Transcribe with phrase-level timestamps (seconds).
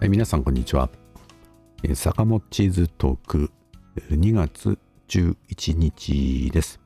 [0.00, 0.90] はい、皆さんこんにちは。
[1.82, 3.50] え、坂本チーズトーク
[4.10, 4.78] 2月
[5.08, 6.78] 11日です。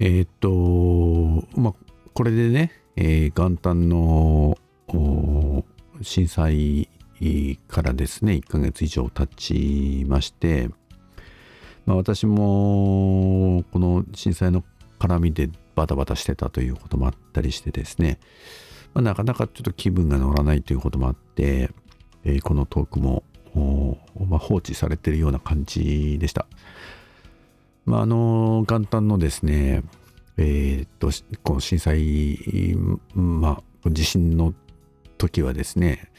[0.00, 1.74] えー、っと、まあ、
[2.12, 4.58] これでね、えー、元旦の
[6.02, 6.88] 震災
[7.68, 10.70] からですね、1ヶ月以上経ちまして、
[11.86, 14.64] まあ、私もこの震災の
[14.98, 18.18] 絡みでバタバタしてたということもあったりしてですね、
[18.94, 21.70] まあ、なかなかちょっと気分が乗らないということもあって、
[22.24, 23.24] えー、このトークも、
[24.28, 26.46] まあ、放置されているような感じでした。
[27.84, 29.82] まあ、あの元旦のですね、
[30.36, 31.10] えー、っと
[31.42, 32.76] この震災、
[33.14, 34.54] まあ、地震の
[35.18, 36.10] 時はですね、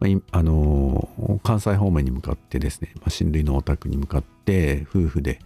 [0.00, 5.40] まあ、あの関西方面に向かってですね、まあ、親類のお宅に向かって夫婦で、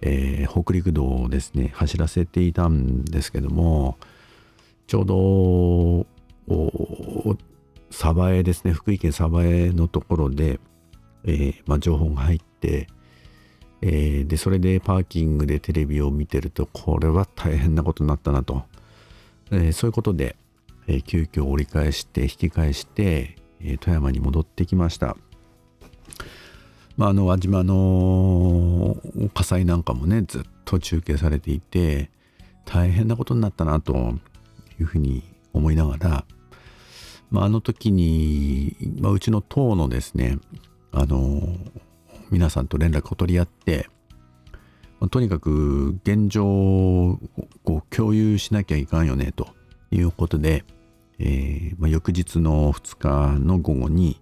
[0.00, 3.98] えー、北陸道をですね走らせていたんですけども、
[4.86, 6.06] ちょうど
[7.90, 8.72] 鯖江ですね。
[8.72, 10.60] 福井県鯖江のところで、
[11.24, 12.88] えー、まあ、情報が入って、
[13.80, 18.64] えー、でそれでパーキングでテレビを見てるとこれは大変なことになったなと、
[19.50, 20.36] えー、そういうことで、
[20.86, 25.16] え急遽折り返して引き返して、え富山に戻ってきました。
[26.96, 28.96] まあ、あの輪島の
[29.32, 32.08] 火災なんかもねずっと中継されていて
[32.64, 34.14] 大変なことになったなと。
[34.80, 35.22] いうふうに
[35.52, 36.24] 思いながら、
[37.30, 40.38] まあ、あの時に、まあ、うちの党のですね
[40.92, 41.42] あの
[42.30, 43.88] 皆さんと連絡を取り合って、
[45.00, 47.18] まあ、とにかく現状を
[47.90, 49.48] 共有しなきゃいかんよねと
[49.90, 50.64] いうことで、
[51.18, 54.18] えーまあ、翌日の2日の午後に、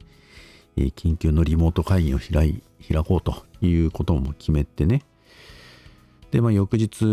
[0.77, 5.03] え、緊急のリモート会議を開い開こうということも決めてね。
[6.31, 7.04] で、まあ、翌日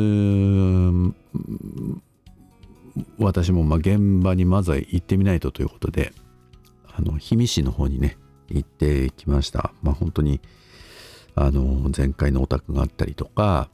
[3.17, 6.13] 私もま現場にまずは行ってみないとということで、
[6.93, 8.17] あの、氷見市の方にね、
[8.49, 9.73] 行ってきました。
[9.81, 10.41] まあ本当に、
[11.35, 13.69] あの、前回のお宅があったりとか、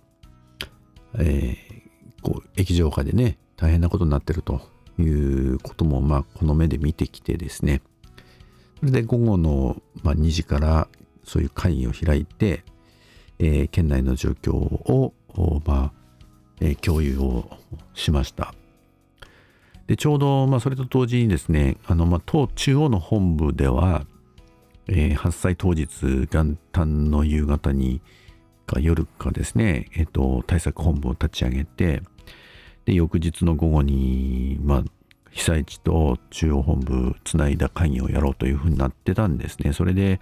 [1.17, 4.61] えー、こう、液状化でね、大変なことになってると
[4.99, 7.81] いうことも、まあこの目で見てきてですね、
[8.79, 10.87] それで午後の、ま、2時から
[11.23, 12.63] そういう会議を開いて、
[13.39, 15.13] えー、県内の状況を、
[15.65, 15.91] まあ、
[16.61, 17.49] えー、共有を
[17.93, 18.53] しました。
[19.87, 24.05] でちょうど、まあ、それと同時にですねあの、まあ、党中央の本部では、
[24.87, 25.87] えー、発災当日
[26.31, 28.01] 元旦の夕方に
[28.65, 32.01] か夜かですね、えーと、対策本部を立ち上げて
[32.85, 34.83] で翌日の午後に、まあ、
[35.31, 39.73] 被災地と中央本部つないだ会議をやろうというふうになってたんですね。
[39.73, 40.21] それで、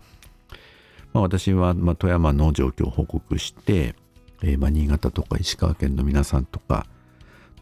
[1.13, 3.95] まあ、私は、まあ、富山の状況を報告して、
[4.41, 6.87] えーまあ、新潟とか石川県の皆さんとか、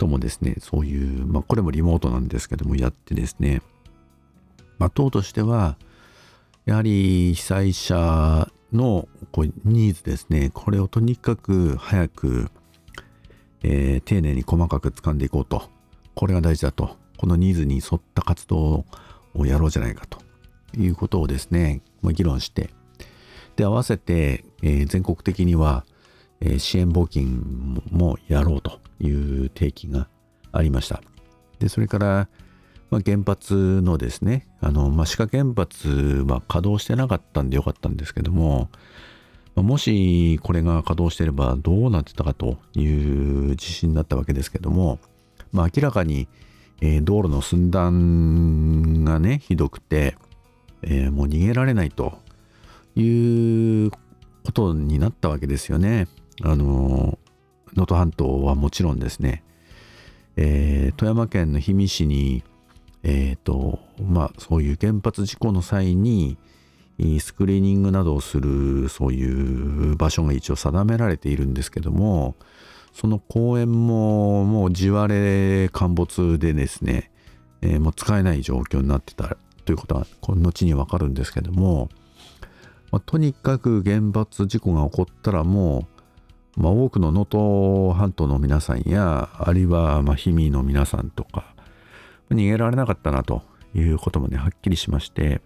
[0.01, 3.61] ともですね、そういう、まあ、これもリモートなんですけども、やってですね、
[4.79, 5.77] まあ、党としては、
[6.65, 12.49] やはり被災者のこうニーズですね、これをとにかく早く、
[13.61, 15.69] えー、丁寧に細かく掴んでいこうと。
[16.15, 16.97] これが大事だと。
[17.19, 18.85] このニーズに沿った活動
[19.35, 20.17] をやろうじゃないかと
[20.75, 22.71] いうことをですね、まあ、議論して、
[23.55, 25.85] で、合わせて、えー、全国的には、
[26.39, 30.07] えー、支援募金もやろうという提起が
[30.51, 31.01] ありました。
[31.59, 32.27] で、それから、
[32.89, 38.69] まあ、原発のですね、あの、まあ、歯科原発は稼働してなかったんでよかったんですけども、
[39.55, 44.99] まあ、もしこれが稼働してればどうなってたかという地震だったわけですけども、
[45.51, 46.27] まあ、明らかに、
[46.81, 50.17] えー、道路の寸断がね、ひどくて、
[50.81, 52.19] えー、もう逃げられないと
[52.95, 53.91] いう
[54.43, 56.07] ことになったわけですよね。
[56.43, 57.19] あの
[57.75, 59.43] 能登半島はもちろんですね、
[60.35, 62.43] えー、富山県の氷見市に、
[63.03, 66.37] えーとまあ、そういう原発事故の際に
[67.19, 72.35] スクリーニングなどをするそういう場所が一応定められているんですけども
[72.93, 77.09] その公園ももう地割れ陥没でですね、
[77.61, 81.89] えー、もう使えない状況になってたということはこの後にわかるんですけども、
[82.91, 85.90] まあ、とにかく原発事故が起こったらもう
[86.57, 91.55] まあ、多くの能登半島の皆さんやあるいは氷見の皆さんとか
[92.29, 93.41] 逃げられなかったなと
[93.73, 95.41] いうこともねはっきりしまして。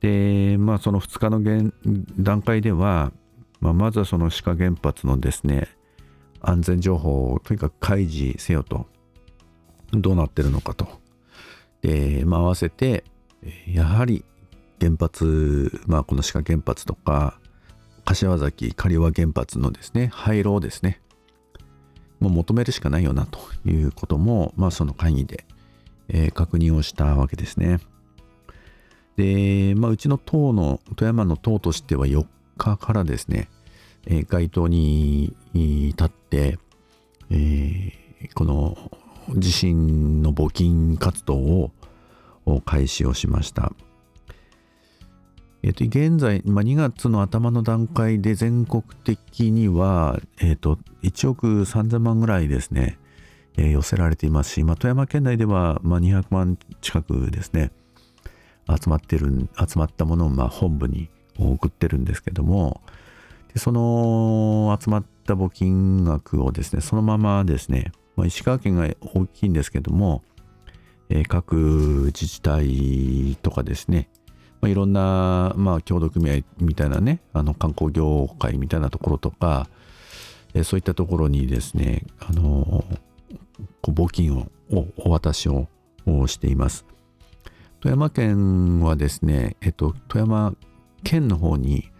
[0.00, 1.72] でまあその2日の
[2.18, 3.12] 段階では、
[3.60, 5.68] まあ、まずはその志賀原発のですね
[6.42, 8.86] 安全情報をとにかく開示せよと。
[9.92, 10.88] どうなってるのかと。
[11.82, 13.04] で、まあ、合わせて
[13.68, 14.24] やはり
[14.80, 17.38] 原発、まあ、この志賀原発とか
[18.06, 21.00] 柏崎刈羽原発のですね廃炉をですね
[22.20, 23.38] もう求めるしかないよなと
[23.68, 25.44] いうことも、まあ、その会議で、
[26.08, 27.78] えー、確認をしたわけですね。
[29.16, 32.24] で、まあ、うちの党の富山の党としては4
[32.56, 33.48] 日からですね、
[34.06, 36.58] えー、街頭に立って、
[37.30, 38.78] えー、この
[39.36, 41.36] 地震の募金活動
[42.46, 43.72] を開始をしました。
[45.66, 52.98] えー、と現在、まあ、2月の頭の段階で全国的には、えー、と1億3000万ぐらいですね、
[53.56, 57.72] えー、寄せられていますし、まあ、富山県内では、まあ、200万近くですね
[58.68, 62.80] 集まってる集まったものをまあ本部に送ってるんですけども
[63.52, 70.22] でその集まった募金額をですねそのままですね、まあ、石川県が大きいんですけども、
[71.28, 71.56] 各
[72.06, 74.08] 自治体とかですね
[74.66, 79.68] まあ、いろんな、まあ、協同組合みたいなねあの観光業界みたいなところとか、
[80.54, 82.84] え、そういったところにですねあの
[83.80, 84.48] こう募金を
[84.96, 85.68] お渡しを
[86.26, 86.84] しています。
[87.80, 90.54] 富山県はですね、えっと、富山
[91.04, 91.92] 県の方に、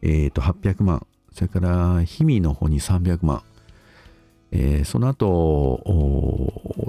[0.00, 3.42] えっと、800万それから氷見の方に300万
[4.56, 5.82] えー、その後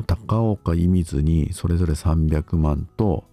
[0.05, 3.23] 高岡射水にそれぞれ300万と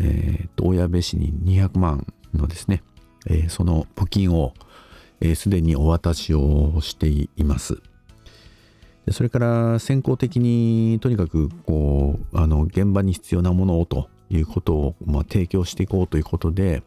[0.00, 2.82] えー、と親部市に200万のですね、
[3.26, 4.54] えー、その募金を
[5.34, 7.82] すで、ー、にお渡しをしています。
[9.04, 16.82] でそれから先行的にとにかくこうあの現場に必要なものをということを、まあ、提供していこうということで、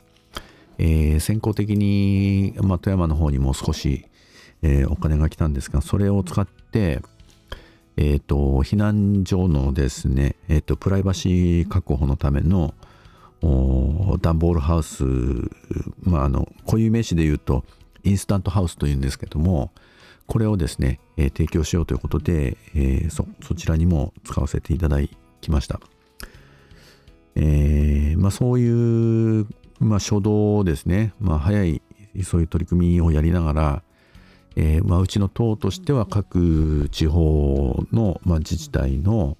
[0.77, 4.05] えー、先行的に、まあ、富山の方にも少し、
[4.61, 7.01] えー、お金が来たんですがそれを使って
[7.95, 12.73] えーと、避難所のですね、えーとプライバシー確保のための、
[14.21, 15.03] 段ボールハウス、
[16.01, 17.63] まあ、あの固有名詞で言うと
[18.03, 19.71] インスタントハウスというんですけども
[20.27, 24.97] これをですね、えー、提供しようということで、えー、そそちらにも使わせていただ
[25.41, 25.79] きました、
[27.35, 29.47] えー、まあ、そういう、
[29.79, 31.81] まあ、初動ですね、まあ、早い
[32.23, 33.83] そういう取り組みをやりながら、
[34.55, 39.35] えまあ、うちの党としては各地方の、まあ、自治体の、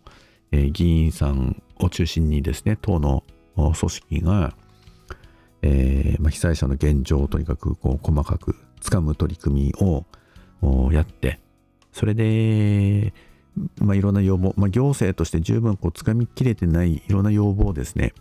[0.51, 3.23] え議員さんを中心にですね党の
[3.55, 4.53] 組織が、
[5.61, 10.05] えー、まあ、被災者の現状をとにかくこう細かくつかむ取り組みを
[10.91, 11.39] やって
[11.91, 13.13] それで、
[13.77, 18.13] まあ、いろんな要望、まあ、行政として十分こうつかみきれてないいろんな要望をですね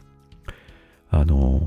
[1.10, 1.60] あの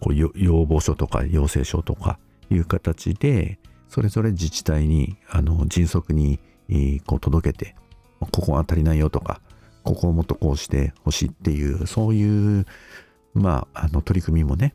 [0.00, 2.18] こう要望書とか要請書とか
[2.50, 3.58] いう形で
[3.88, 6.38] それぞれ自治体にあの迅速に
[7.06, 7.76] こう届けて
[8.20, 9.40] ここは足りないよとか
[9.82, 12.66] ここをもっとこうしてほしいっていうそういう
[13.36, 14.74] まあ、あの取り組みもね、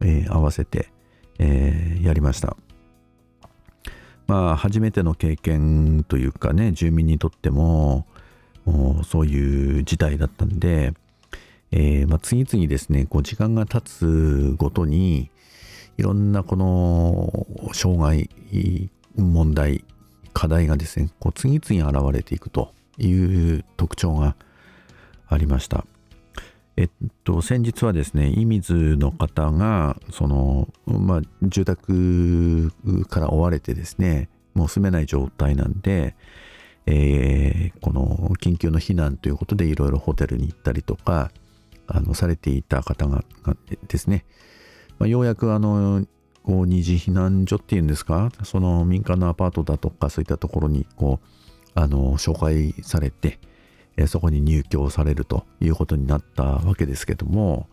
[0.00, 0.92] えー、合わせて、
[1.38, 2.56] えー、やりました。
[4.26, 8.06] まあ、初めての経験というかね、住民にとっても、
[9.04, 10.94] そういう事態だったんで、
[11.70, 15.30] えー、まあ、次々ですね、こう時間が経つごとに、
[15.98, 18.30] いろんなこの障害、
[19.16, 19.84] 問題、
[20.32, 24.36] 課題がですね、こう次々現れていくという特徴が
[25.28, 25.84] ありました。
[26.76, 26.90] えっ
[27.24, 32.70] と、先日はですね、射水の方が、その、まあ、住宅
[33.08, 36.16] から追われてですね、もう住めない状態なんで、
[36.86, 41.30] えー、この緊急の避難ということでいろいろホテルに行ったりとか、
[41.86, 43.24] あの、されていた方が
[43.88, 44.24] ですね、
[44.98, 46.06] まあ、ようやくあの、
[46.42, 51.26] こう二次避難所っていうんですか、その民間のアパートだとかそういったところにこう、
[51.74, 53.38] あの、紹介されて、
[53.96, 57.68] えそこに入居されるということになったわけですけども、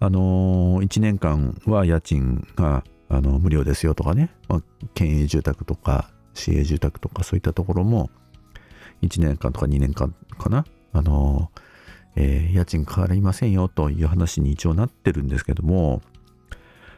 [0.00, 4.62] あの1年間は家賃があの無料ですよとかね、まあ、
[4.94, 8.10] 県営住宅とか市営住宅とかそういったところも
[9.02, 11.50] 1年間とか2年間かな、あの
[12.16, 16.02] えー、家賃変わりませんよという話に一応なってるんですけども、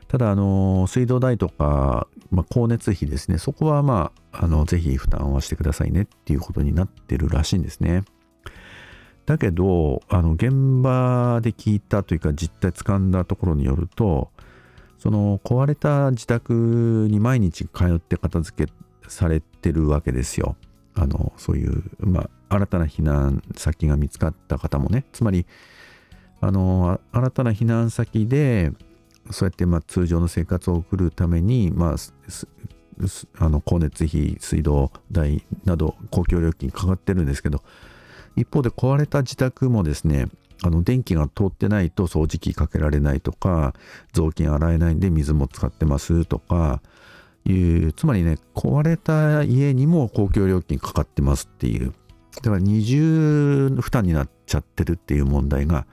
[0.08, 8.04] ただ、あの水道代とか、まあ、光熱費ですね、そこはまあ、あのぜひ負担はしてくださいねっていうことになってるらしいんですね。
[9.26, 14.30] だけどあの現場で聞いたというか実態掴んだところによると
[14.98, 18.72] その壊れた自宅に毎日通って片付け
[19.08, 20.56] されてるわけですよ。
[20.94, 25.44] あのそういう、まあ、新たな避難先が見つかった方もねつまり
[26.40, 28.72] あの新たな避難先で
[29.30, 31.96] そうやってまあ通常の生活を送るために、まあ、
[33.38, 37.62] あの光熱費水道代など公共料金かかってるんですけど
[38.36, 40.26] 一方で壊れた自宅もですね
[40.62, 43.74] あの電気が通ってないと掃除機かけられないとか
[44.12, 46.80] 雑巾洗えないんで水も使ってますとか
[47.44, 51.92] いうつまりね壊れた家にも公共料金かかってますっていう。
[52.36, 55.86] だから二重負担になっちゃってるっていう問題が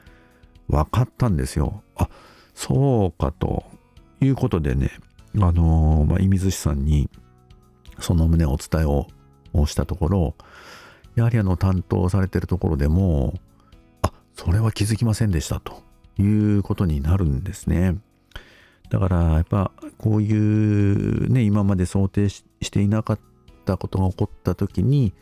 [0.68, 1.84] 分かったんですよ。
[1.96, 2.10] あ
[2.54, 3.64] そうかと。
[4.24, 4.92] いうことでね
[5.36, 7.10] あのまあ、射水市さんに
[8.00, 9.08] その旨お伝えを
[9.66, 10.36] したところ
[11.16, 13.34] やはりあの担当されてるところでも
[14.02, 15.84] あそれは気づきませんでしたと
[16.20, 16.24] い
[16.58, 17.98] うことになるんですね。
[18.90, 23.20] だからやっぱこういうね今まで想定していなかっ
[23.66, 25.14] たことが起こった時に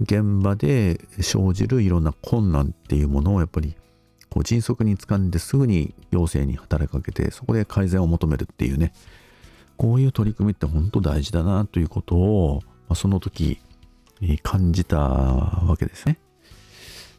[0.00, 3.74] 現場で生じるいろんな困難っていうものをやっぱり
[4.30, 8.92] こう迅速に掴んですぐに行政に働きかけてそこで改善を求めるっていうね
[9.76, 12.62] こういう取り組みって本当大事だなということを、
[12.96, 13.60] その時
[14.42, 16.18] 感じたわけですね。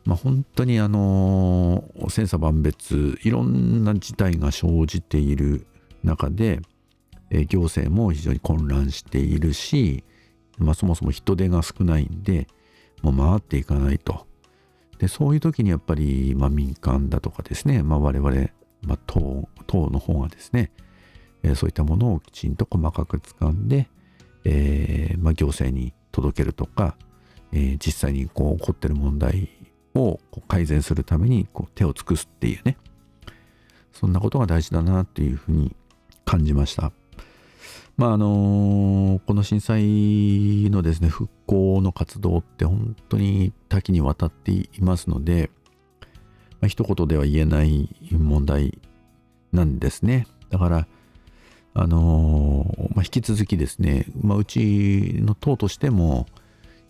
[0.06, 5.68] まあ、本当にあの千差万別いろんな事態が生じている
[6.04, 6.62] 中で、
[7.48, 10.04] 行政も非常に混乱しているし、
[10.58, 12.48] まあ、そもそも人手が少ないんで
[13.02, 14.26] もう回っていかないと。
[14.98, 18.32] でそういう時にやっぱり、まあ、民間だとかですね、まあ、我々、
[18.82, 20.72] まあ、党党の方がですね、
[21.56, 23.88] そういったものをきちんと細かく掴んで、
[24.44, 26.96] えーまあ、行政に届けるとか、
[27.52, 29.50] えー、実際にこう起こってる問題
[29.96, 32.78] を改善するためにこう手を尽くすっていうね
[33.94, 35.76] そんなことが大事だなっていうふうに
[36.26, 36.92] 感じました。
[37.98, 45.50] まああのこの震災のですね復興の活動って本当に多岐にわたっていますので、
[46.62, 48.80] まあ、一言では言えない問題
[49.52, 50.28] なんですね。
[50.50, 50.88] だから
[51.82, 56.26] あのー、まあ、引き続きですね、まあ、うちの党としても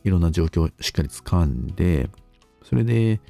[0.04, 2.10] いろんな状況をしっかり掴んで
[2.64, 3.22] それで、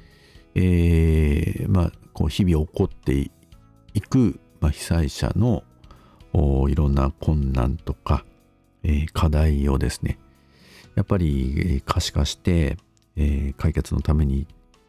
[0.54, 3.30] えー、まあ、こう日々起こって
[3.92, 5.62] いく、ま、被災者の
[6.70, 8.24] いろんな困難とか、
[8.82, 10.18] えー、課題をですね
[10.94, 12.78] やっぱり可視化して、
[13.16, 14.46] え、解決のために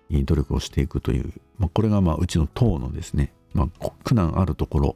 [0.09, 3.67] 努力をしていくという、ま、これがまあうちの党のですね、ま、
[4.05, 4.95] 苦難あるところ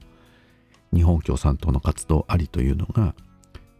[0.95, 3.13] 日本共産党の活動ありというのが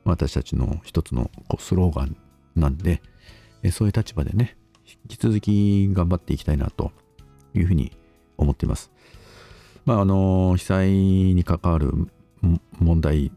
[0.04, 2.16] 私たちの一つのこうスローガン
[2.56, 3.02] なんで
[3.72, 6.92] そういう立場でね引き続き頑張っていきたいなと
[7.56, 7.92] いうふうに
[8.38, 8.92] 思っています。
[9.86, 11.92] まああの被災に関わる
[12.80, 13.32] 問題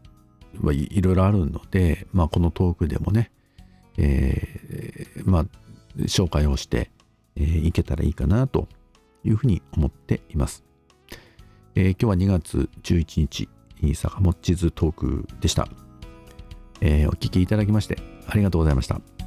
[0.61, 3.31] はいろいろあるので、まあ、このトークでもね、
[3.97, 5.45] えー、まあ
[6.01, 6.91] 紹介をして、
[7.35, 8.67] え、いけたらいいかなと
[9.23, 10.63] いうふうに思っています。
[11.75, 13.49] えー、今日は2月11日
[13.95, 15.67] 坂本地図トークでした、
[16.81, 19.18] えー、お聞きいただきましてありがとうございました。